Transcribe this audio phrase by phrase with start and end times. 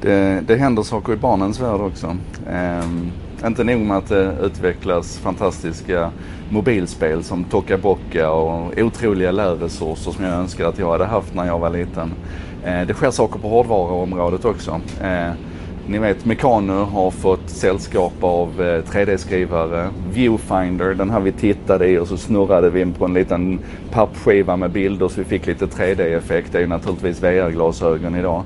[0.00, 2.16] det, det händer saker i barnens värld också.
[2.50, 6.10] Eh, inte nog med att det utvecklas fantastiska
[6.50, 7.76] mobilspel som Toca
[8.30, 12.12] och otroliga lärresurser som jag önskar att jag hade haft när jag var liten.
[12.64, 14.80] Eh, det sker saker på hårdvaruområdet också.
[15.02, 15.32] Eh,
[15.86, 19.88] ni vet Mekano har fått sällskap av eh, 3D-skrivare.
[20.12, 23.58] Viewfinder, den här vi tittade i och så snurrade vi in på en liten
[23.92, 26.52] pappskiva med bilder så vi fick lite 3D-effekt.
[26.52, 28.42] Det är ju naturligtvis VR-glasögon idag.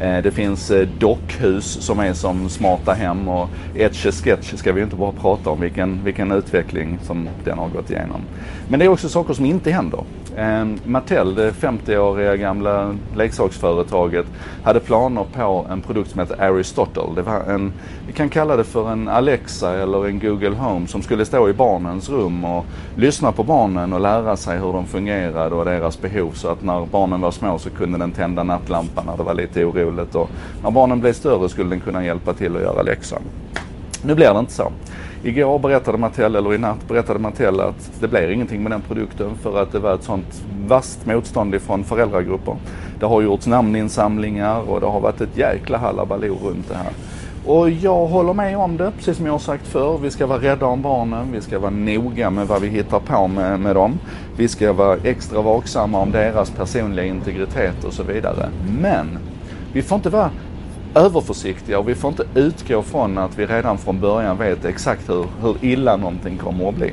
[0.00, 4.82] Eh, det finns eh, dockhus som är som smarta hem och Etch Sketch ska vi
[4.82, 8.20] inte bara prata om vilken, vilken utveckling som den har gått igenom.
[8.68, 10.04] Men det är också saker som inte händer.
[10.36, 14.26] Ehm, Mattel, det 50-åriga gamla leksaksföretaget,
[14.62, 17.14] hade planer på en produkt som heter Aristotle.
[17.14, 17.72] Det var en,
[18.06, 21.52] vi kan kalla det för en Alexa eller en Google Home som skulle stå i
[21.52, 22.64] barnens rum och
[22.96, 26.86] lyssna på barnen och lära sig hur de fungerade och deras behov så att när
[26.86, 30.30] barnen var små så kunde den tända nattlampan när det var lite oroligt och
[30.62, 33.22] när barnen blev större skulle den kunna hjälpa till att göra läxan.
[34.02, 34.72] Nu blir det inte så.
[35.26, 39.34] Igår berättade Mattel, eller i natt berättade Mattel att det blir ingenting med den produkten
[39.42, 42.56] för att det var ett sånt vasst motstånd ifrån föräldragrupper.
[43.00, 46.92] Det har gjorts namninsamlingar och det har varit ett jäkla halabaloo runt det här.
[47.46, 49.98] Och jag håller med om det, precis som jag har sagt förr.
[50.02, 53.28] Vi ska vara rädda om barnen, vi ska vara noga med vad vi hittar på
[53.28, 53.98] med, med dem.
[54.36, 58.48] Vi ska vara extra vaksamma om deras personliga integritet och så vidare.
[58.80, 59.18] Men
[59.72, 60.30] vi får inte vara
[60.96, 65.26] överförsiktiga och vi får inte utgå från att vi redan från början vet exakt hur,
[65.42, 66.92] hur illa någonting kommer att bli.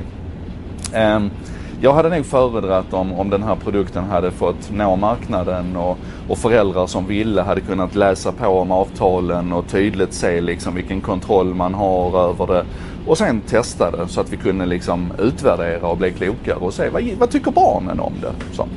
[0.96, 1.32] Um,
[1.82, 6.38] jag hade nog föredragit om, om den här produkten hade fått nå marknaden och, och
[6.38, 11.54] föräldrar som ville hade kunnat läsa på om avtalen och tydligt se liksom vilken kontroll
[11.54, 12.66] man har över det
[13.08, 16.90] och sen testa det så att vi kunde liksom utvärdera och bli klokare och se
[16.90, 18.56] vad, vad tycker barnen om det.
[18.56, 18.68] Så.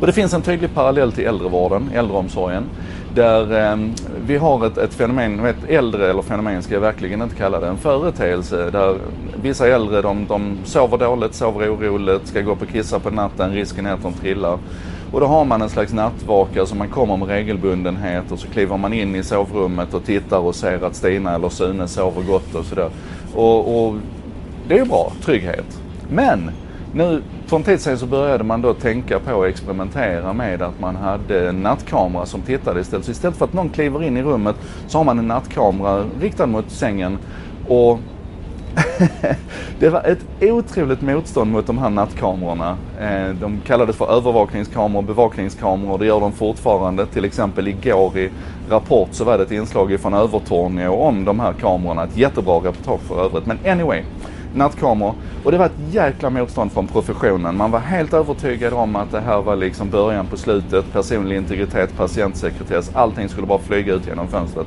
[0.00, 2.64] Och det finns en tydlig parallell till äldrevården, äldreomsorgen.
[3.18, 3.78] Där eh,
[4.26, 7.66] vi har ett, ett fenomen, ett äldre eller fenomen ska jag verkligen inte kalla det,
[7.66, 8.96] en företeelse där
[9.42, 13.52] vissa äldre de, de sover dåligt, sover oroligt, ska gå upp och kissa på natten,
[13.52, 14.58] risken är att de trillar.
[15.12, 18.76] Och då har man en slags nattvaka som man kommer med regelbundenhet och så kliver
[18.76, 22.64] man in i sovrummet och tittar och ser att Stina eller Sune sover gott och
[22.64, 22.90] sådär.
[23.34, 23.94] Och, och
[24.68, 25.80] det är ju bra, trygghet.
[26.10, 26.50] Men
[26.94, 30.80] nu för en tid sedan så började man då tänka på och experimentera med att
[30.80, 33.04] man hade en nattkamera som tittade istället.
[33.04, 34.56] Så istället för att någon kliver in i rummet
[34.86, 37.18] så har man en nattkamera riktad mot sängen
[37.68, 37.98] och
[39.78, 42.76] det var ett otroligt motstånd mot de här nattkamerorna.
[43.00, 45.98] Eh, de kallades för övervakningskameror och bevakningskameror.
[45.98, 47.06] Det gör de fortfarande.
[47.06, 48.30] Till exempel igår i
[48.70, 52.04] Rapport så var det ett inslag från Övertorneå om de här kamerorna.
[52.04, 53.46] Ett jättebra reportage för övrigt.
[53.46, 54.02] Men anyway
[54.54, 55.14] nattkameror.
[55.44, 57.56] Och det var ett jäkla motstånd från professionen.
[57.56, 60.92] Man var helt övertygad om att det här var liksom början på slutet.
[60.92, 64.66] Personlig integritet, patientsekretess, allting skulle bara flyga ut genom fönstret.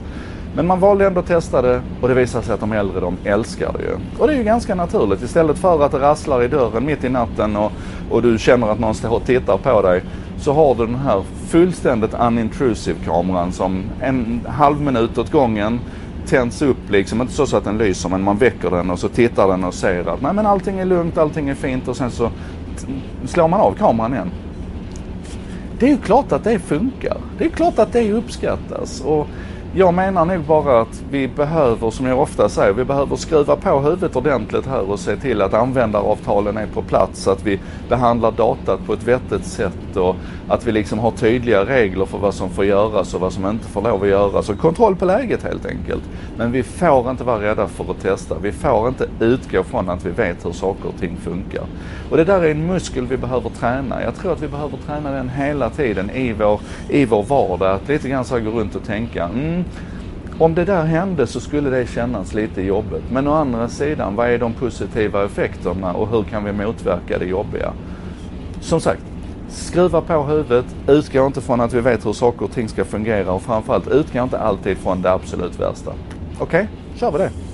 [0.56, 3.18] Men man valde ändå att testa det och det visade sig att de äldre de
[3.24, 3.98] älskar det ju.
[4.20, 5.22] Och det är ju ganska naturligt.
[5.22, 7.72] Istället för att det rasslar i dörren mitt i natten och,
[8.10, 10.04] och du känner att någon står och tittar på dig
[10.38, 15.80] så har du den här fullständigt unintrusive kameran som en halv minut åt gången
[16.28, 19.48] tänds upp liksom, inte så, att den lyser men man väcker den och så tittar
[19.48, 22.32] den och ser att nej men allting är lugnt, allting är fint och sen så
[23.26, 24.32] slår man av kameran igen.
[25.80, 27.18] Det är ju klart att det funkar.
[27.38, 29.02] Det är klart att det uppskattas.
[29.02, 29.28] Och
[29.74, 33.80] jag menar nog bara att vi behöver, som jag ofta säger, vi behöver skruva på
[33.80, 37.60] huvudet ordentligt här och se till att användaravtalen är på plats, att vi
[37.90, 40.16] behandlar datat på ett vettigt sätt och
[40.48, 43.68] att vi liksom har tydliga regler för vad som får göras och vad som inte
[43.68, 46.04] får lov att göras och kontroll på läget helt enkelt.
[46.38, 48.36] Men vi får inte vara rädda för att testa.
[48.42, 51.64] Vi får inte utgå från att vi vet hur saker och ting funkar.
[52.10, 54.04] Och det där är en muskel vi behöver träna.
[54.04, 57.76] Jag tror att vi behöver träna den hela tiden i vår, i vår vardag.
[57.76, 59.61] Att lite grann så gå runt och tänka, mm,
[60.40, 63.04] om det där hände så skulle det kännas lite jobbigt.
[63.12, 67.26] Men å andra sidan, vad är de positiva effekterna och hur kan vi motverka det
[67.26, 67.74] jobbiga?
[68.62, 69.04] Som sagt,
[69.50, 73.32] skruva på huvudet, utgå inte från att vi vet hur saker och ting ska fungera
[73.32, 75.92] och framförallt utgå inte alltid från det absolut värsta.
[76.40, 76.66] Okej, okay?
[77.00, 77.51] kör vi det.